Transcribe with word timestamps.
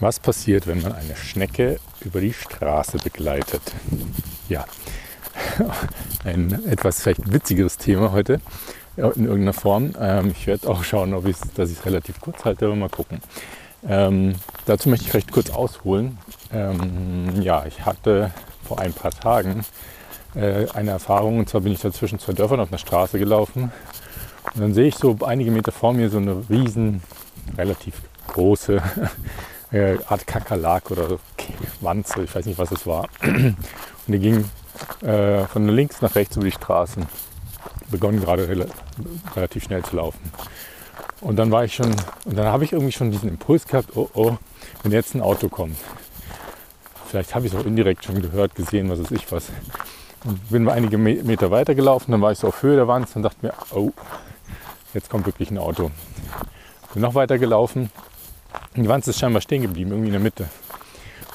Was 0.00 0.20
passiert, 0.20 0.68
wenn 0.68 0.80
man 0.80 0.92
eine 0.92 1.16
Schnecke 1.16 1.80
über 2.04 2.20
die 2.20 2.32
Straße 2.32 2.98
begleitet? 2.98 3.62
Ja, 4.48 4.64
ein 6.24 6.64
etwas 6.66 7.02
vielleicht 7.02 7.32
witzigeres 7.32 7.78
Thema 7.78 8.12
heute 8.12 8.40
in 8.96 9.24
irgendeiner 9.24 9.52
Form. 9.52 9.92
Ähm, 10.00 10.30
ich 10.30 10.46
werde 10.46 10.68
auch 10.68 10.84
schauen, 10.84 11.14
ob 11.14 11.24
dass 11.54 11.70
ich 11.70 11.78
es 11.78 11.86
relativ 11.86 12.20
kurz 12.20 12.44
halte, 12.44 12.66
aber 12.66 12.76
mal 12.76 12.88
gucken. 12.88 13.20
Ähm, 13.88 14.34
dazu 14.66 14.88
möchte 14.88 15.04
ich 15.04 15.10
vielleicht 15.10 15.32
kurz 15.32 15.50
ausholen. 15.50 16.18
Ähm, 16.52 17.42
ja, 17.42 17.64
ich 17.66 17.84
hatte 17.84 18.30
vor 18.64 18.78
ein 18.80 18.92
paar 18.92 19.10
Tagen 19.10 19.64
äh, 20.36 20.66
eine 20.74 20.92
Erfahrung 20.92 21.40
und 21.40 21.48
zwar 21.48 21.62
bin 21.62 21.72
ich 21.72 21.80
da 21.80 21.92
zwischen 21.92 22.20
zwei 22.20 22.34
Dörfern 22.34 22.60
auf 22.60 22.68
einer 22.68 22.78
Straße 22.78 23.18
gelaufen 23.18 23.72
und 24.54 24.60
dann 24.60 24.74
sehe 24.74 24.86
ich 24.86 24.94
so 24.94 25.16
einige 25.24 25.50
Meter 25.50 25.72
vor 25.72 25.92
mir 25.92 26.08
so 26.08 26.18
eine 26.18 26.48
riesen, 26.48 27.02
relativ 27.56 27.94
große 28.28 28.82
äh, 29.72 29.96
Art 30.08 30.26
Kakerlak 30.26 30.90
oder 30.90 31.18
Wanze, 31.80 32.22
ich 32.22 32.34
weiß 32.34 32.46
nicht, 32.46 32.58
was 32.58 32.72
es 32.72 32.86
war. 32.86 33.08
Und 33.22 33.56
die 34.06 34.18
ging 34.18 34.44
äh, 35.02 35.44
von 35.46 35.68
links 35.68 36.00
nach 36.00 36.14
rechts 36.14 36.36
über 36.36 36.44
die 36.44 36.52
Straße. 36.52 37.00
Begonnen 37.90 38.20
gerade 38.20 38.48
rel 38.48 38.66
relativ 39.34 39.64
schnell 39.64 39.82
zu 39.82 39.96
laufen. 39.96 40.20
Und 41.20 41.36
dann 41.36 41.50
war 41.50 41.64
ich 41.64 41.74
schon, 41.74 41.90
und 42.26 42.36
dann 42.36 42.46
habe 42.46 42.64
ich 42.64 42.72
irgendwie 42.72 42.92
schon 42.92 43.10
diesen 43.10 43.28
Impuls 43.28 43.66
gehabt, 43.66 43.96
oh 43.96 44.08
oh, 44.14 44.36
wenn 44.82 44.92
jetzt 44.92 45.14
ein 45.14 45.20
Auto 45.20 45.48
kommt. 45.48 45.76
Vielleicht 47.06 47.34
habe 47.34 47.46
ich 47.46 47.52
es 47.52 47.58
auch 47.58 47.64
indirekt 47.64 48.04
schon 48.04 48.22
gehört, 48.22 48.54
gesehen, 48.54 48.88
was 48.88 49.00
weiß 49.00 49.10
ich 49.10 49.32
was. 49.32 49.46
Und 50.24 50.48
bin 50.50 50.68
einige 50.68 50.98
Meter 50.98 51.50
weiter 51.50 51.74
gelaufen, 51.74 52.12
dann 52.12 52.20
war 52.20 52.32
ich 52.32 52.38
so 52.38 52.48
auf 52.48 52.62
Höhe 52.62 52.76
der 52.76 52.86
Wand 52.86 53.08
und 53.16 53.22
dachte 53.22 53.38
mir, 53.42 53.54
oh, 53.72 53.90
jetzt 54.94 55.10
kommt 55.10 55.26
wirklich 55.26 55.50
ein 55.50 55.58
Auto. 55.58 55.90
Bin 56.92 57.02
noch 57.02 57.14
weiter 57.14 57.38
gelaufen 57.38 57.90
die 58.76 58.88
Wand 58.88 59.06
ist 59.06 59.18
scheinbar 59.18 59.42
stehen 59.42 59.62
geblieben, 59.62 59.90
irgendwie 59.90 60.08
in 60.08 60.12
der 60.12 60.20
Mitte. 60.20 60.48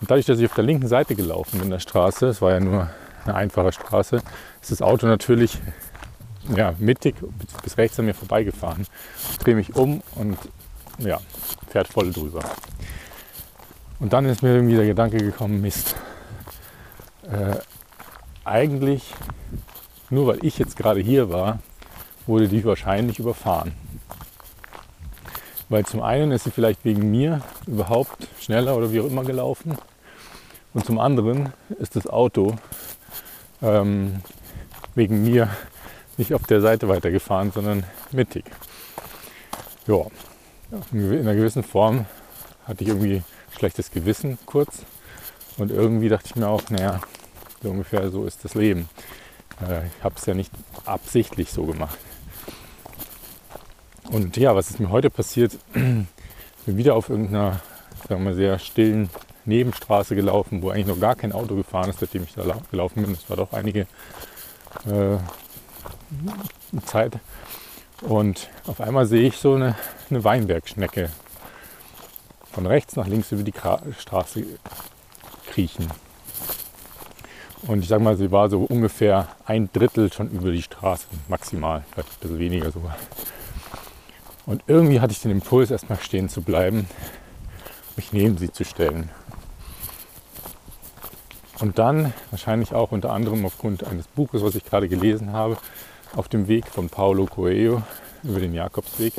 Und 0.01 0.09
dadurch, 0.09 0.25
dass 0.25 0.39
ich 0.39 0.45
auf 0.45 0.55
der 0.55 0.63
linken 0.63 0.87
Seite 0.87 1.15
gelaufen 1.15 1.59
bin 1.59 1.69
der 1.69 1.79
Straße, 1.79 2.27
es 2.27 2.41
war 2.41 2.51
ja 2.51 2.59
nur 2.59 2.89
eine 3.25 3.35
einfache 3.35 3.71
Straße, 3.71 4.17
ist 4.61 4.71
das 4.71 4.81
Auto 4.81 5.07
natürlich 5.07 5.59
ja, 6.55 6.73
mittig 6.77 7.15
bis 7.63 7.77
rechts 7.77 7.99
an 7.99 8.05
mir 8.05 8.13
vorbeigefahren. 8.13 8.85
Ich 9.31 9.37
drehe 9.37 9.55
mich 9.55 9.75
um 9.75 10.01
und 10.15 10.37
ja, 10.99 11.19
fährt 11.69 11.87
voll 11.87 12.11
drüber. 12.11 12.41
Und 13.99 14.11
dann 14.11 14.25
ist 14.25 14.43
mir 14.43 14.53
irgendwie 14.53 14.75
der 14.75 14.85
Gedanke 14.85 15.17
gekommen, 15.17 15.61
Mist. 15.61 15.95
Äh, 17.23 17.55
eigentlich, 18.43 19.13
nur 20.09 20.27
weil 20.27 20.45
ich 20.45 20.57
jetzt 20.57 20.75
gerade 20.75 20.99
hier 20.99 21.29
war, 21.29 21.59
wurde 22.27 22.47
die 22.49 22.63
wahrscheinlich 22.65 23.19
überfahren. 23.19 23.71
Weil 25.73 25.87
zum 25.87 26.03
einen 26.03 26.31
ist 26.31 26.43
sie 26.43 26.51
vielleicht 26.51 26.85
wegen 26.85 27.09
mir 27.09 27.41
überhaupt 27.65 28.27
schneller 28.39 28.77
oder 28.77 28.91
wie 28.91 28.99
auch 28.99 29.07
immer 29.07 29.23
gelaufen. 29.23 29.75
Und 30.75 30.85
zum 30.85 30.99
anderen 30.99 31.51
ist 31.79 31.95
das 31.95 32.05
Auto 32.05 32.57
ähm, 33.63 34.21
wegen 34.93 35.23
mir 35.23 35.49
nicht 36.17 36.35
auf 36.35 36.43
der 36.43 36.61
Seite 36.61 36.89
weitergefahren, 36.89 37.51
sondern 37.51 37.85
mittig. 38.11 38.45
Ja, 39.87 40.05
in 40.91 41.11
einer 41.11 41.33
gewissen 41.33 41.63
Form 41.63 42.05
hatte 42.67 42.83
ich 42.83 42.89
irgendwie 42.89 43.23
schlechtes 43.57 43.89
Gewissen 43.89 44.37
kurz. 44.45 44.83
Und 45.57 45.71
irgendwie 45.71 46.07
dachte 46.07 46.27
ich 46.27 46.35
mir 46.35 46.49
auch, 46.49 46.69
naja, 46.69 47.01
so 47.63 47.71
ungefähr 47.71 48.11
so 48.11 48.25
ist 48.25 48.45
das 48.45 48.53
Leben. 48.53 48.89
Äh, 49.59 49.87
ich 49.87 50.03
habe 50.03 50.13
es 50.19 50.25
ja 50.27 50.35
nicht 50.35 50.51
absichtlich 50.85 51.51
so 51.51 51.65
gemacht. 51.65 51.97
Und 54.11 54.37
ja, 54.37 54.55
was 54.55 54.69
ist 54.69 54.79
mir 54.79 54.89
heute 54.89 55.09
passiert? 55.09 55.57
bin 55.73 56.07
wieder 56.65 56.95
auf 56.95 57.09
irgendeiner, 57.09 57.59
sagen 58.07 58.23
wir, 58.23 58.33
sehr 58.33 58.59
stillen 58.59 59.09
Nebenstraße 59.45 60.15
gelaufen, 60.15 60.61
wo 60.61 60.69
eigentlich 60.69 60.87
noch 60.87 60.99
gar 60.99 61.15
kein 61.15 61.31
Auto 61.31 61.55
gefahren 61.55 61.89
ist, 61.89 61.99
seitdem 61.99 62.23
ich 62.23 62.33
da 62.33 62.43
gelaufen 62.71 63.03
bin. 63.03 63.13
Das 63.13 63.29
war 63.29 63.37
doch 63.37 63.53
einige 63.53 63.81
äh, 64.85 65.17
Zeit. 66.85 67.19
Und 68.01 68.49
auf 68.67 68.81
einmal 68.81 69.05
sehe 69.05 69.27
ich 69.27 69.37
so 69.37 69.55
eine, 69.55 69.75
eine 70.09 70.23
Weinbergschnecke 70.23 71.09
von 72.51 72.65
rechts 72.65 72.95
nach 72.95 73.07
links 73.07 73.31
über 73.31 73.43
die 73.43 73.53
Straße 73.97 74.45
kriechen. 75.49 75.89
Und 77.63 77.79
ich 77.79 77.87
sage 77.87 78.03
mal, 78.03 78.17
sie 78.17 78.31
war 78.31 78.49
so 78.49 78.61
ungefähr 78.61 79.29
ein 79.45 79.69
Drittel 79.71 80.11
schon 80.11 80.29
über 80.31 80.51
die 80.51 80.61
Straße, 80.61 81.07
maximal, 81.29 81.83
vielleicht 81.91 82.09
ein 82.09 82.19
bisschen 82.19 82.39
weniger 82.39 82.71
sogar. 82.71 82.97
Und 84.45 84.63
irgendwie 84.67 84.99
hatte 84.99 85.13
ich 85.13 85.21
den 85.21 85.31
Impuls, 85.31 85.71
erstmal 85.71 85.99
stehen 85.99 86.29
zu 86.29 86.41
bleiben, 86.41 86.87
mich 87.95 88.11
neben 88.11 88.37
sie 88.37 88.51
zu 88.51 88.65
stellen. 88.65 89.09
Und 91.59 91.79
dann, 91.79 92.13
wahrscheinlich 92.29 92.73
auch 92.73 92.91
unter 92.91 93.11
anderem 93.11 93.45
aufgrund 93.45 93.85
eines 93.85 94.07
Buches, 94.07 94.43
was 94.43 94.55
ich 94.55 94.65
gerade 94.65 94.89
gelesen 94.89 95.31
habe, 95.31 95.57
auf 96.15 96.27
dem 96.27 96.47
Weg 96.47 96.67
von 96.67 96.89
Paulo 96.89 97.25
Coelho 97.25 97.83
über 98.23 98.39
den 98.39 98.53
Jakobsweg. 98.53 99.13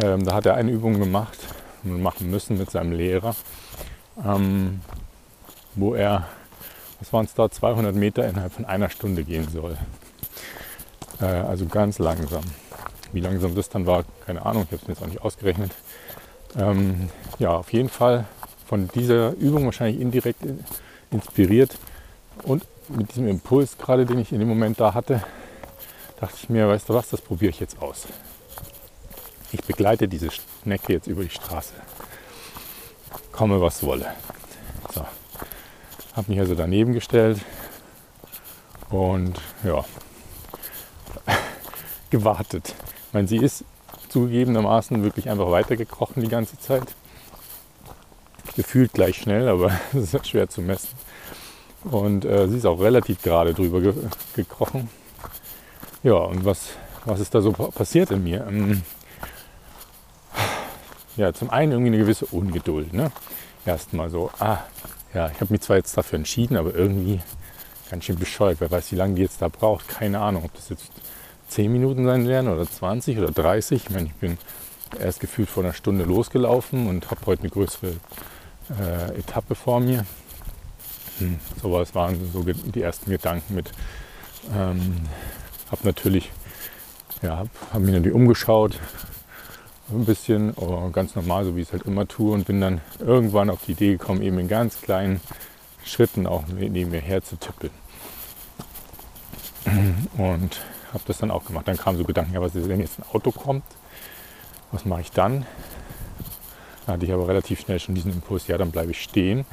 Ähm, 0.00 0.24
da 0.24 0.34
hat 0.34 0.46
er 0.46 0.54
eine 0.54 0.70
Übung 0.70 0.98
gemacht 0.98 1.38
und 1.82 2.00
machen 2.00 2.30
müssen 2.30 2.58
mit 2.58 2.70
seinem 2.70 2.92
Lehrer, 2.92 3.34
ähm, 4.24 4.80
wo 5.74 5.94
er, 5.94 6.28
was 7.00 7.12
waren 7.12 7.24
es 7.24 7.34
da, 7.34 7.50
200 7.50 7.94
Meter 7.94 8.28
innerhalb 8.28 8.52
von 8.52 8.64
einer 8.64 8.88
Stunde 8.88 9.24
gehen 9.24 9.48
soll. 9.48 9.76
Äh, 11.20 11.24
also 11.24 11.66
ganz 11.66 11.98
langsam. 11.98 12.44
Wie 13.12 13.20
langsam 13.20 13.54
das 13.54 13.68
dann 13.68 13.86
war, 13.86 14.04
keine 14.26 14.44
Ahnung, 14.44 14.64
ich 14.64 14.72
habe 14.72 14.82
es 14.82 14.88
mir 14.88 14.94
jetzt 14.94 15.02
auch 15.02 15.08
nicht 15.08 15.22
ausgerechnet. 15.22 15.72
Ähm, 16.56 17.10
ja, 17.38 17.50
auf 17.50 17.72
jeden 17.72 17.88
Fall 17.88 18.26
von 18.66 18.88
dieser 18.88 19.32
Übung 19.32 19.66
wahrscheinlich 19.66 20.00
indirekt 20.00 20.40
inspiriert 21.10 21.76
und 22.44 22.64
mit 22.88 23.10
diesem 23.10 23.28
Impuls 23.28 23.76
gerade, 23.78 24.06
den 24.06 24.18
ich 24.18 24.32
in 24.32 24.38
dem 24.38 24.48
Moment 24.48 24.80
da 24.80 24.94
hatte, 24.94 25.22
dachte 26.20 26.36
ich 26.42 26.48
mir, 26.48 26.68
weißt 26.68 26.88
du 26.88 26.94
was, 26.94 27.10
das 27.10 27.20
probiere 27.20 27.50
ich 27.50 27.60
jetzt 27.60 27.80
aus. 27.80 28.06
Ich 29.52 29.62
begleite 29.64 30.08
diese 30.08 30.30
Schnecke 30.30 30.94
jetzt 30.94 31.06
über 31.06 31.22
die 31.22 31.30
Straße. 31.30 31.74
Komme, 33.32 33.60
was 33.60 33.82
wolle. 33.82 34.06
So. 34.94 35.04
Habe 36.14 36.30
mich 36.30 36.40
also 36.40 36.54
daneben 36.54 36.92
gestellt 36.92 37.40
und 38.90 39.38
ja, 39.64 39.84
gewartet. 42.10 42.74
Ich 43.12 43.14
meine, 43.14 43.28
sie 43.28 43.36
ist 43.36 43.66
zugegebenermaßen 44.08 45.02
wirklich 45.02 45.28
einfach 45.28 45.50
weitergekrochen 45.50 46.22
die 46.22 46.30
ganze 46.30 46.58
Zeit. 46.58 46.94
Gefühlt 48.56 48.94
gleich 48.94 49.18
schnell, 49.18 49.50
aber 49.50 49.70
das 49.92 50.14
ist 50.14 50.26
schwer 50.26 50.48
zu 50.48 50.62
messen. 50.62 50.88
Und 51.84 52.24
äh, 52.24 52.48
sie 52.48 52.56
ist 52.56 52.64
auch 52.64 52.80
relativ 52.80 53.20
gerade 53.20 53.52
drüber 53.52 53.82
ge 53.82 53.92
gekrochen. 54.34 54.88
Ja, 56.02 56.14
und 56.14 56.46
was, 56.46 56.70
was 57.04 57.20
ist 57.20 57.34
da 57.34 57.42
so 57.42 57.52
passiert 57.52 58.10
in 58.12 58.24
mir? 58.24 58.46
Ähm, 58.48 58.80
ja, 61.18 61.34
zum 61.34 61.50
einen 61.50 61.72
irgendwie 61.72 61.92
eine 61.92 61.98
gewisse 61.98 62.24
Ungeduld. 62.24 62.94
Ne? 62.94 63.12
Erstmal 63.66 64.08
so, 64.08 64.30
ah, 64.38 64.60
ja, 65.12 65.28
ich 65.28 65.38
habe 65.38 65.52
mich 65.52 65.60
zwar 65.60 65.76
jetzt 65.76 65.94
dafür 65.98 66.16
entschieden, 66.16 66.56
aber 66.56 66.74
irgendwie 66.74 67.20
ganz 67.90 68.06
schön 68.06 68.16
bescheuert. 68.16 68.62
Wer 68.62 68.70
weiß, 68.70 68.90
wie 68.92 68.96
lange 68.96 69.16
die 69.16 69.22
jetzt 69.22 69.42
da 69.42 69.48
braucht. 69.48 69.86
Keine 69.86 70.18
Ahnung, 70.18 70.46
ob 70.46 70.54
das 70.54 70.70
jetzt 70.70 70.90
10 71.52 71.70
Minuten 71.70 72.06
sein 72.06 72.26
werden 72.26 72.48
oder 72.48 72.68
20 72.68 73.18
oder 73.18 73.30
30. 73.30 73.84
Ich 73.84 73.90
meine, 73.90 74.06
ich 74.06 74.14
bin 74.14 74.38
erst 74.98 75.20
gefühlt 75.20 75.48
vor 75.48 75.62
einer 75.62 75.74
Stunde 75.74 76.04
losgelaufen 76.04 76.86
und 76.86 77.10
habe 77.10 77.20
heute 77.26 77.42
eine 77.42 77.50
größere 77.50 77.92
äh, 78.80 79.18
Etappe 79.18 79.54
vor 79.54 79.80
mir. 79.80 80.06
Hm, 81.18 81.38
sowas 81.60 81.94
waren 81.94 82.18
so 82.32 82.42
die 82.42 82.82
ersten 82.82 83.10
Gedanken 83.10 83.54
mit. 83.54 83.70
Ähm, 84.54 85.02
habe 85.70 85.82
natürlich, 85.84 86.30
ja, 87.20 87.36
habe 87.36 87.50
hab 87.72 87.80
mich 87.82 87.92
natürlich 87.92 88.14
umgeschaut, 88.14 88.78
ein 89.90 90.06
bisschen, 90.06 90.54
oh, 90.56 90.88
ganz 90.90 91.14
normal, 91.14 91.44
so 91.44 91.54
wie 91.54 91.60
ich 91.60 91.68
es 91.68 91.72
halt 91.72 91.82
immer 91.84 92.08
tue 92.08 92.32
und 92.32 92.46
bin 92.46 92.62
dann 92.62 92.80
irgendwann 92.98 93.50
auf 93.50 93.60
die 93.66 93.72
Idee 93.72 93.92
gekommen, 93.92 94.22
eben 94.22 94.38
in 94.38 94.48
ganz 94.48 94.80
kleinen 94.80 95.20
Schritten 95.84 96.26
auch 96.26 96.44
neben 96.48 96.90
mir 96.90 97.00
her 97.00 97.22
zu 97.22 97.36
tippeln. 97.36 97.72
Und 100.16 100.60
habe 100.92 101.04
das 101.06 101.18
dann 101.18 101.30
auch 101.30 101.44
gemacht. 101.44 101.68
Dann 101.68 101.76
kamen 101.76 101.98
so 101.98 102.04
Gedanken, 102.04 102.34
ja, 102.34 102.40
was 102.40 102.54
ist, 102.54 102.68
wenn 102.68 102.80
jetzt 102.80 102.98
ein 102.98 103.04
Auto 103.12 103.32
kommt? 103.32 103.64
Was 104.70 104.84
mache 104.84 105.02
ich 105.02 105.10
dann? 105.10 105.46
Da 106.86 106.94
hatte 106.94 107.04
ich 107.04 107.12
aber 107.12 107.28
relativ 107.28 107.60
schnell 107.60 107.78
schon 107.78 107.94
diesen 107.94 108.12
Impuls, 108.12 108.46
ja, 108.48 108.58
dann 108.58 108.70
bleibe 108.70 108.90
ich 108.90 109.02
stehen 109.02 109.44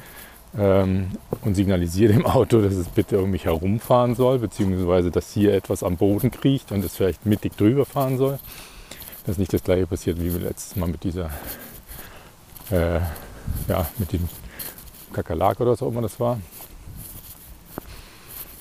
ähm, 0.58 1.10
und 1.42 1.54
signalisiere 1.54 2.12
dem 2.12 2.26
Auto, 2.26 2.60
dass 2.60 2.74
es 2.74 2.88
bitte 2.88 3.20
um 3.20 3.30
mich 3.30 3.44
herumfahren 3.44 4.14
soll, 4.14 4.38
beziehungsweise 4.38 5.10
dass 5.10 5.32
hier 5.32 5.54
etwas 5.54 5.82
am 5.82 5.96
Boden 5.96 6.30
kriecht 6.30 6.72
und 6.72 6.84
es 6.84 6.96
vielleicht 6.96 7.26
mittig 7.26 7.56
drüber 7.56 7.86
fahren 7.86 8.18
soll. 8.18 8.38
Dass 9.26 9.38
nicht 9.38 9.52
das 9.52 9.62
gleiche 9.62 9.86
passiert 9.86 10.18
wie 10.20 10.28
letztes 10.28 10.76
Mal 10.76 10.88
mit 10.88 11.04
dieser, 11.04 11.30
äh, 12.70 13.00
ja, 13.68 13.86
mit 13.98 14.12
dem 14.12 14.28
Kakerlak 15.12 15.60
oder 15.60 15.76
so 15.76 15.88
immer 15.88 16.02
das 16.02 16.18
war. 16.18 16.38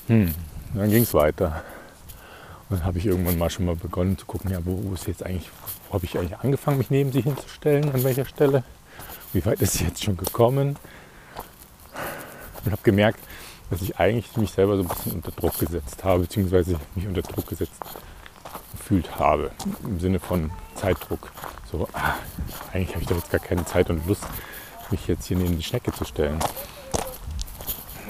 Hm, 0.08 0.34
dann 0.74 0.90
ging 0.90 1.04
es 1.04 1.14
weiter. 1.14 1.64
Dann 2.70 2.84
habe 2.84 3.00
ich 3.00 3.06
irgendwann 3.08 3.38
mal 3.38 3.50
schon 3.50 3.66
mal 3.66 3.76
begonnen 3.76 4.18
zu 4.18 4.26
gucken, 4.26 4.52
ja, 4.52 4.60
wo, 4.64 4.80
wo 4.84 4.94
ist 4.94 5.08
jetzt 5.08 5.26
eigentlich, 5.26 5.50
wo 5.88 5.96
habe 5.96 6.06
ich 6.06 6.18
eigentlich 6.18 6.38
angefangen, 6.40 6.78
mich 6.78 6.92
neben 6.92 7.12
sie 7.12 7.22
hinzustellen, 7.22 7.92
an 7.92 8.04
welcher 8.04 8.26
Stelle. 8.26 8.64
wie 9.34 9.44
weit 9.46 9.62
ist 9.62 9.74
sie 9.74 9.86
jetzt 9.86 10.04
schon 10.04 10.18
gekommen. 10.18 10.78
Und 12.66 12.72
habe 12.72 12.82
gemerkt, 12.84 13.20
dass 13.70 13.82
ich 13.82 13.98
eigentlich 14.00 14.36
mich 14.38 14.52
selber 14.52 14.78
so 14.78 14.84
ein 14.84 14.88
bisschen 14.88 15.14
unter 15.14 15.32
Druck 15.32 15.58
gesetzt 15.60 16.04
habe, 16.04 16.22
beziehungsweise 16.22 16.80
mich 16.96 17.08
unter 17.08 17.22
Druck 17.22 17.48
gesetzt 17.48 17.74
gefühlt 18.78 19.18
habe. 19.18 19.52
Im 19.84 20.00
Sinne 20.00 20.20
von 20.20 20.52
Zeitdruck. 20.76 21.32
So, 21.72 21.88
ah, 21.94 22.16
eigentlich 22.74 22.90
habe 22.96 23.02
ich 23.02 23.08
doch 23.08 23.18
jetzt 23.18 23.32
gar 23.32 23.40
keine 23.40 23.66
Zeit 23.66 23.90
und 23.90 24.06
Lust, 24.08 24.24
mich 24.92 25.08
jetzt 25.08 25.28
hier 25.28 25.38
neben 25.38 25.58
die 25.58 25.64
Schnecke 25.64 25.92
zu 25.92 26.06
stellen. 26.06 26.40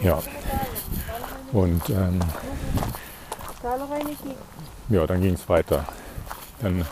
Ja. 0.01 0.21
Und 1.51 1.89
ähm, 1.89 2.19
ja, 4.89 5.07
dann 5.07 5.21
ging 5.21 5.33
es 5.33 5.47
weiter. 5.49 5.85
Dann 6.61 6.85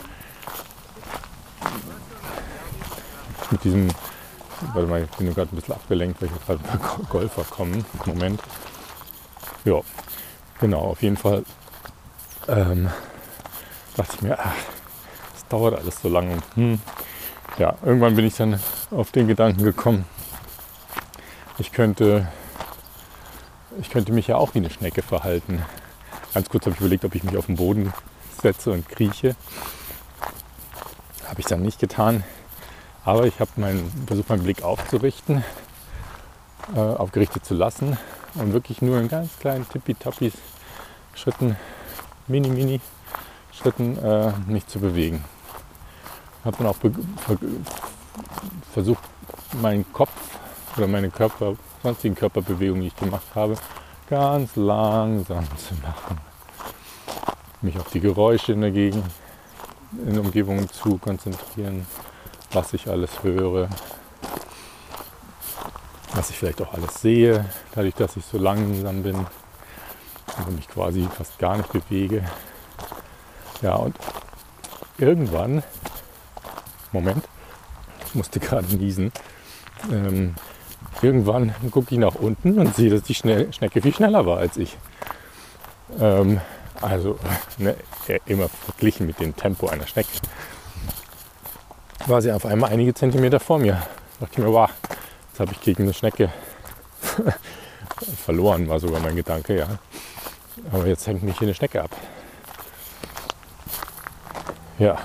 mit 3.52 3.64
diesem, 3.64 3.88
warte 4.74 4.88
mal, 4.88 5.04
ich 5.04 5.10
bin 5.12 5.34
gerade 5.34 5.54
ein 5.54 5.56
bisschen 5.56 5.76
abgelenkt, 5.76 6.22
weil 6.22 6.30
ich 6.30 6.46
gerade 6.46 6.60
ein 6.70 7.08
Golfer 7.10 7.44
kommen. 7.44 7.86
Moment. 8.06 8.42
Ja, 9.66 9.82
genau, 10.60 10.80
auf 10.80 11.02
jeden 11.02 11.18
Fall 11.18 11.44
ähm, 12.48 12.90
dachte 13.96 14.16
ich 14.16 14.22
mir, 14.22 14.40
ach, 14.40 14.56
das 15.34 15.48
dauert 15.48 15.80
alles 15.80 16.02
so 16.02 16.10
lange. 16.10 16.38
Hm. 16.56 16.80
Ja, 17.58 17.76
irgendwann 17.84 18.16
bin 18.16 18.26
ich 18.26 18.36
dann 18.36 18.60
auf 18.92 19.12
den 19.12 19.28
Gedanken 19.28 19.64
gekommen, 19.64 20.06
ich 21.60 21.72
könnte, 21.72 22.28
ich 23.80 23.90
könnte 23.90 24.12
mich 24.12 24.28
ja 24.28 24.36
auch 24.36 24.54
wie 24.54 24.60
eine 24.60 24.70
Schnecke 24.70 25.02
verhalten. 25.02 25.66
Ganz 26.38 26.50
kurz 26.50 26.66
habe 26.68 26.76
ich 26.76 26.82
überlegt, 26.82 27.04
ob 27.04 27.16
ich 27.16 27.24
mich 27.24 27.36
auf 27.36 27.48
den 27.48 27.56
Boden 27.56 27.92
setze 28.40 28.72
und 28.72 28.88
krieche. 28.88 29.36
Habe 31.28 31.40
ich 31.40 31.48
dann 31.48 31.64
nicht 31.64 31.80
getan. 31.80 32.24
Aber 33.04 33.26
ich 33.26 33.40
habe 33.40 33.50
meinen, 33.56 33.92
versucht, 34.06 34.30
meinen 34.30 34.44
Blick 34.44 34.62
aufzurichten, 34.62 35.44
äh, 36.76 36.80
aufgerichtet 36.80 37.44
zu 37.44 37.56
lassen 37.56 37.98
und 38.36 38.54
wirklich 38.54 38.84
nur 38.84 39.00
in 39.00 39.08
ganz 39.08 39.32
kleinen 39.40 39.68
tippitappi 39.68 40.32
Schritten, 41.16 41.56
mini, 42.28 42.50
mini 42.50 42.82
Schritten 43.52 43.98
äh, 43.98 44.32
mich 44.46 44.68
zu 44.68 44.78
bewegen. 44.78 45.26
Habe 46.46 46.58
dann 46.58 46.68
auch 46.68 46.78
versucht, 48.74 49.04
meinen 49.60 49.92
Kopf 49.92 50.12
oder 50.78 50.86
meine 50.86 51.10
Körper, 51.10 51.56
sonstigen 51.82 52.14
Körperbewegungen, 52.14 52.84
die 52.84 52.90
ich 52.90 52.96
gemacht 52.96 53.26
habe, 53.34 53.56
ganz 54.08 54.56
langsam 54.56 55.44
zu 55.58 55.74
machen. 55.82 56.27
Mich 57.62 57.78
auf 57.80 57.90
die 57.90 58.00
Geräusche 58.00 58.54
in 58.54 58.62
der 58.62 58.72
Gegend, 58.72 59.04
in 60.06 60.14
der 60.14 60.22
Umgebung 60.22 60.70
zu 60.70 60.98
konzentrieren, 60.98 61.88
was 62.52 62.74
ich 62.74 62.88
alles 62.88 63.24
höre, 63.24 63.68
was 66.14 66.30
ich 66.30 66.38
vielleicht 66.38 66.62
auch 66.62 66.74
alles 66.74 67.02
sehe, 67.02 67.46
dadurch, 67.74 67.96
dass 67.96 68.16
ich 68.16 68.26
so 68.26 68.38
langsam 68.38 69.02
bin 69.02 69.16
und 69.16 70.56
mich 70.56 70.68
quasi 70.68 71.08
fast 71.18 71.40
gar 71.40 71.58
nicht 71.58 71.72
bewege. 71.72 72.24
Ja, 73.62 73.74
und 73.76 73.96
irgendwann, 75.00 75.64
Moment, 76.92 77.24
ich 78.06 78.14
musste 78.14 78.40
gerade 78.40 78.68
niesen, 78.76 79.12
ähm, 79.92 80.36
irgendwann 81.02 81.56
gucke 81.72 81.96
ich 81.96 82.00
nach 82.00 82.16
unten 82.16 82.60
und 82.60 82.76
sehe, 82.76 82.92
dass 82.92 83.02
die 83.04 83.16
Schnecke 83.16 83.82
viel 83.82 83.94
schneller 83.94 84.26
war 84.26 84.38
als 84.38 84.58
ich. 84.58 84.78
Ähm, 86.00 86.40
also 86.82 87.18
ne, 87.58 87.76
immer 88.26 88.50
verglichen 88.50 89.08
mit 89.08 89.20
dem 89.20 89.36
Tempo 89.36 89.68
einer 89.68 89.88
Schnecke. 89.88 90.10
War 92.06 92.22
sie 92.22 92.32
auf 92.32 92.46
einmal 92.46 92.72
einige 92.72 92.94
Zentimeter 92.94 93.40
vor 93.40 93.60
mir. 93.60 93.74
Da 93.74 94.26
dachte 94.26 94.34
ich 94.34 94.38
mir, 94.46 94.54
wow, 94.54 94.70
jetzt 95.30 95.40
habe 95.40 95.52
ich 95.52 95.62
gegen 95.62 95.84
eine 95.84 95.94
Schnecke 95.94 96.32
verloren, 98.26 98.70
war 98.70 98.80
sogar 98.80 99.00
mein 99.00 99.16
Gedanke, 99.16 99.58
ja. 99.58 99.68
Aber 100.72 100.88
jetzt 100.88 101.06
hängt 101.08 101.24
mich 101.24 101.38
hier 101.38 101.48
eine 101.48 101.56
Schnecke 101.56 101.84
ab. 101.84 101.92
Ja. 104.80 104.98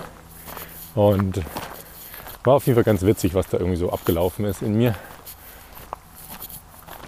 Und 0.94 1.42
war 2.44 2.54
auf 2.54 2.66
jeden 2.66 2.76
Fall 2.76 2.84
ganz 2.84 3.02
witzig, 3.02 3.34
was 3.34 3.48
da 3.48 3.58
irgendwie 3.58 3.78
so 3.78 3.90
abgelaufen 3.90 4.44
ist 4.44 4.62
in 4.62 4.74
mir. 4.74 4.94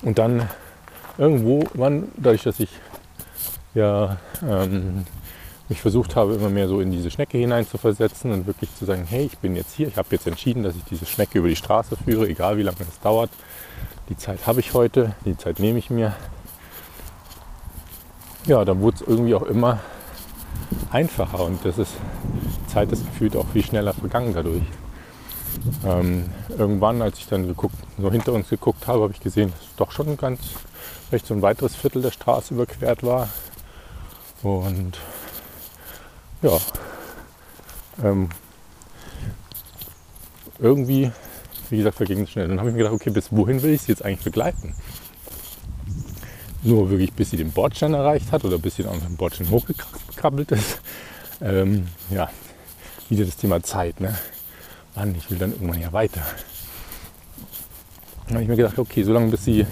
Und 0.03 0.19
dann 0.19 0.49
irgendwo, 1.19 1.65
wann, 1.75 2.11
dadurch, 2.17 2.43
dass 2.43 2.61
ich 2.61 2.71
ja 3.75 4.19
ähm, 4.47 5.05
mich 5.69 5.81
versucht 5.81 6.15
habe, 6.17 6.35
immer 6.35 6.51
mehr 6.51 6.69
so 6.69 6.81
in 6.81 6.91
diese 6.91 7.11
Schnecke 7.11 7.39
hinein 7.39 7.67
zu 7.67 7.79
versetzen 7.79 8.33
und 8.33 8.47
wirklich 8.47 8.75
zu 8.77 8.85
sagen, 8.85 9.05
hey, 9.09 9.25
ich 9.25 9.39
bin 9.39 9.57
jetzt 9.57 9.75
hier, 9.75 9.89
ich 9.89 9.97
habe 9.97 10.09
jetzt 10.11 10.27
entschieden, 10.27 10.63
dass 10.63 10.77
ich 10.77 10.85
diese 10.85 11.07
Schnecke 11.07 11.39
über 11.39 11.49
die 11.49 11.57
Straße 11.57 11.97
führe, 11.97 12.29
egal 12.29 12.59
wie 12.59 12.63
lange 12.63 12.77
es 12.81 13.01
dauert. 13.01 13.31
Die 14.09 14.17
Zeit 14.17 14.47
habe 14.47 14.61
ich 14.61 14.75
heute, 14.75 15.15
die 15.25 15.37
Zeit 15.37 15.59
nehme 15.59 15.79
ich 15.79 15.89
mir. 15.89 16.15
Ja, 18.47 18.65
dann 18.65 18.81
wurde 18.81 18.97
es 18.97 19.09
irgendwie 19.09 19.35
auch 19.35 19.45
immer 19.45 19.81
einfacher 20.91 21.45
und 21.45 21.65
das 21.65 21.79
ist, 21.79 21.93
die 22.63 22.73
Zeit 22.73 22.93
ist 22.93 23.07
gefühlt 23.07 23.35
auch 23.37 23.47
viel 23.49 23.65
schneller 23.65 23.95
vergangen 23.95 24.35
dadurch. 24.35 24.63
Ähm, 25.87 26.25
irgendwann, 26.59 27.01
als 27.01 27.19
ich 27.19 27.27
dann 27.27 27.47
geguckt, 27.47 27.77
so 27.99 28.11
hinter 28.11 28.33
uns 28.33 28.51
geguckt 28.51 28.87
habe, 28.87 29.03
habe 29.03 29.13
ich 29.13 29.21
gesehen, 29.21 29.51
dass 29.53 29.77
doch 29.77 29.93
schon 29.93 30.17
ganz 30.19 30.41
recht 31.11 31.27
so 31.27 31.33
ein 31.33 31.41
weiteres 31.41 31.75
Viertel 31.75 32.03
der 32.03 32.11
Straße 32.11 32.53
überquert 32.53 33.03
war. 33.03 33.29
Und 34.45 34.99
ja, 36.43 36.59
ähm, 38.03 38.29
irgendwie, 40.59 41.11
wie 41.71 41.79
gesagt, 41.79 41.97
verging 41.97 42.23
es 42.23 42.31
schnell. 42.31 42.49
Dann 42.49 42.59
habe 42.59 42.69
ich 42.69 42.75
mir 42.75 42.83
gedacht, 42.83 42.95
okay, 42.95 43.09
bis 43.09 43.33
wohin 43.33 43.63
will 43.63 43.73
ich 43.73 43.83
sie 43.83 43.93
jetzt 43.93 44.05
eigentlich 44.05 44.25
begleiten? 44.25 44.75
Nur 46.63 46.91
wirklich, 46.91 47.15
bis 47.15 47.31
sie 47.31 47.39
den 47.39 47.53
Bordstein 47.53 47.95
erreicht 47.95 48.33
hat 48.33 48.45
oder 48.45 48.59
bis 48.59 48.77
sie 48.77 48.83
dann 48.83 48.93
auf 48.93 49.07
den 49.07 49.17
Bordstein 49.17 49.49
hochgekrabbelt 49.49 50.53
ist. 50.53 50.81
Ähm, 51.41 51.89
ja, 52.11 52.31
wieder 53.09 53.25
das 53.25 53.39
Thema 53.39 53.63
Zeit. 53.63 54.01
Ne? 54.01 54.15
Mann, 54.95 55.15
ich 55.15 55.31
will 55.31 55.39
dann 55.39 55.53
irgendwann 55.53 55.81
ja 55.81 55.93
weiter. 55.93 56.23
Dann 58.27 58.35
habe 58.35 58.43
ich 58.43 58.49
mir 58.49 58.57
gedacht, 58.57 58.79
okay, 58.79 59.03
solange 59.05 59.31
bis 59.31 59.45
sie 59.45 59.67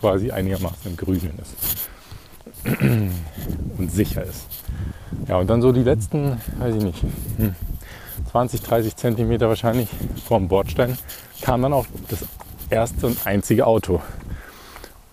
quasi 0.00 0.30
einigermaßen 0.30 0.90
im 0.90 0.96
Grünen 0.96 1.38
ist 1.40 1.77
und 3.78 3.92
sicher 3.92 4.22
ist. 4.22 4.46
Ja, 5.26 5.36
und 5.36 5.48
dann 5.48 5.62
so 5.62 5.72
die 5.72 5.82
letzten, 5.82 6.40
weiß 6.58 6.76
ich 6.76 6.82
nicht, 6.82 7.04
20, 8.30 8.60
hm, 8.60 8.66
30 8.68 8.96
Zentimeter 8.96 9.48
wahrscheinlich 9.48 9.88
vorm 10.24 10.48
Bordstein 10.48 10.96
kam 11.42 11.62
dann 11.62 11.72
auch 11.72 11.86
das 12.08 12.24
erste 12.70 13.06
und 13.06 13.26
einzige 13.26 13.66
Auto. 13.66 14.00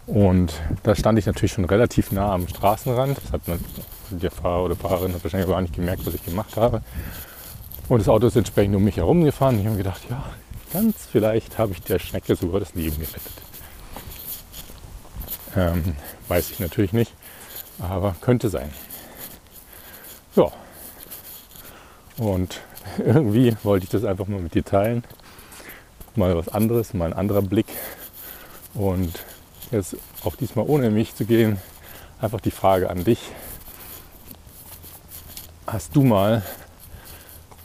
Und 0.08 0.54
da 0.84 0.96
stand 0.96 1.18
ich 1.18 1.26
natürlich 1.26 1.54
schon 1.54 1.66
relativ 1.66 2.12
nah 2.12 2.34
am 2.34 2.48
Straßenrand. 2.48 3.18
Das 3.18 3.32
hat 3.32 3.42
der 4.12 4.32
Fahrer 4.32 4.64
oder 4.64 4.76
Fahrerin 4.76 5.14
hat 5.14 5.24
wahrscheinlich 5.24 5.50
gar 5.50 5.62
nicht 5.62 5.74
gemerkt, 5.74 6.06
was 6.06 6.14
ich 6.14 6.24
gemacht 6.24 6.56
habe. 6.58 6.82
Und 7.90 8.00
das 8.00 8.10
Auto 8.10 8.28
ist 8.28 8.36
entsprechend 8.36 8.76
um 8.76 8.84
mich 8.84 8.98
herum 8.98 9.24
gefahren. 9.24 9.60
Ich 9.60 9.66
habe 9.66 9.78
gedacht, 9.78 10.02
ja, 10.10 10.24
ganz 10.74 11.08
vielleicht 11.12 11.58
habe 11.58 11.72
ich 11.74 11.82
der 11.82 12.00
Schnecke 12.00 12.36
sogar 12.36 12.60
das 12.60 12.74
Leben 12.76 12.98
gerettet. 12.98 13.34
Ähm, 15.56 15.96
weiß 16.28 16.52
ich 16.52 16.60
natürlich 16.60 16.94
nicht, 16.94 17.14
aber 17.80 18.16
könnte 18.22 18.50
sein. 18.50 18.72
Ja. 20.36 20.52
Und 22.18 22.62
irgendwie 22.98 23.56
wollte 23.64 23.86
ich 23.86 23.90
das 23.90 24.04
einfach 24.04 24.28
mal 24.28 24.40
mit 24.40 24.54
dir 24.54 24.64
teilen. 24.64 25.04
Mal 26.16 26.36
was 26.38 26.48
anderes, 26.48 26.94
mal 26.94 27.08
ein 27.08 27.14
anderer 27.14 27.42
Blick. 27.42 27.68
Und 28.74 29.24
jetzt 29.72 29.98
auch 30.24 30.36
diesmal 30.36 30.66
ohne 30.68 30.90
mich 30.90 31.16
zu 31.16 31.26
gehen, 31.26 31.58
einfach 32.22 32.42
die 32.42 32.52
Frage 32.52 32.90
an 32.90 33.04
dich. 33.04 33.20
Hast 35.68 35.96
du 35.96 36.04
mal 36.04 36.44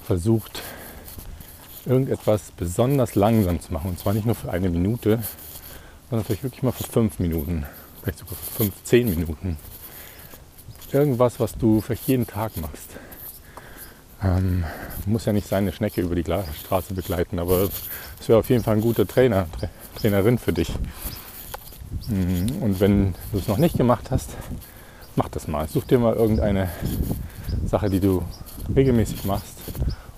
versucht, 0.05 0.63
irgendetwas 1.85 2.53
besonders 2.57 3.15
langsam 3.15 3.61
zu 3.61 3.73
machen? 3.73 3.91
Und 3.91 3.99
zwar 3.99 4.15
nicht 4.15 4.27
nur 4.27 4.35
für 4.35 4.51
eine 4.51 4.71
Minute, 4.71 5.23
sondern 6.09 6.25
vielleicht 6.25 6.43
wirklich 6.43 6.63
mal 6.63 6.73
für 6.73 6.85
fünf 6.85 7.19
Minuten, 7.19 7.67
vielleicht 8.03 8.19
sogar 8.19 8.35
für 8.37 8.65
fünf, 8.65 8.75
zehn 8.85 9.11
Minuten. 9.11 9.57
Irgendwas, 10.93 11.39
was 11.39 11.57
du 11.57 11.81
vielleicht 11.81 12.09
jeden 12.09 12.27
Tag 12.27 12.57
machst. 12.57 12.91
Ähm, 14.23 14.65
muss 15.07 15.25
ja 15.25 15.33
nicht 15.33 15.49
seine 15.49 15.73
Schnecke 15.73 16.03
über 16.03 16.15
die 16.15 16.25
Straße 16.25 16.95
begleiten, 16.95 17.39
aber 17.39 17.69
es 18.21 18.29
wäre 18.29 18.39
auf 18.39 18.51
jeden 18.51 18.63
Fall 18.63 18.77
ein 18.77 18.83
guter 18.83 19.07
Trainer, 19.07 19.47
Tra 19.59 19.69
Trainerin 19.97 20.39
für 20.39 20.53
dich. 20.53 20.71
Mm, 22.09 22.63
und 22.63 22.81
wenn 22.81 23.15
du 23.33 23.39
es 23.39 23.49
noch 23.49 23.57
nicht 23.57 23.77
gemacht 23.77 24.11
hast, 24.11 24.31
mach 25.17 25.29
das 25.29 25.49
mal. 25.49 25.69
Such 25.69 25.85
dir 25.85 25.99
mal 25.99 26.15
irgendeine 26.15 26.69
Sache, 27.65 27.89
die 27.89 28.01
du 28.01 28.23
regelmäßig 28.75 29.25
machst 29.25 29.55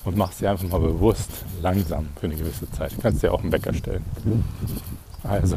und 0.05 0.17
mach 0.17 0.33
sie 0.33 0.49
einfach 0.49 0.69
mal 0.69 0.81
bewusst 0.81 1.31
langsam 1.61 2.09
für 2.19 2.27
eine 2.27 2.37
gewisse 2.37 2.71
Zeit. 2.73 2.93
Du 2.93 3.01
kannst 3.01 3.23
dir 3.23 3.33
auch 3.33 3.43
einen 3.43 3.53
Wecker 3.53 3.73
stellen. 3.73 4.05
Also, 5.23 5.57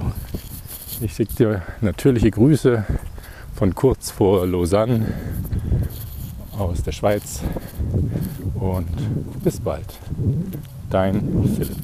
ich 1.01 1.13
schicke 1.13 1.33
dir 1.33 1.61
natürliche 1.81 2.29
Grüße 2.29 2.85
von 3.55 3.73
kurz 3.73 4.11
vor 4.11 4.45
Lausanne 4.45 5.05
aus 6.57 6.83
der 6.83 6.91
Schweiz 6.91 7.41
und 8.55 8.87
bis 9.43 9.59
bald. 9.59 9.97
Dein 10.89 11.21
Philipp. 11.55 11.77